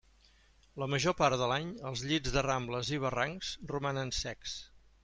[0.83, 4.61] La major part de l'any els llits de rambles i barrancs romanen secs.